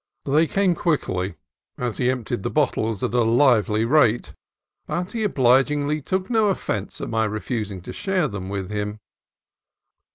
[0.25, 1.35] They came quickly,
[1.77, 4.33] as he emptied the bottles at a lively rate;
[4.87, 8.97] but he obligingly took no offence at my refusing to share them with him.